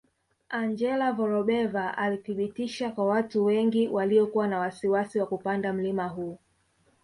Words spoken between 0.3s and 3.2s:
Angela Vorobeva alithibitisha kwa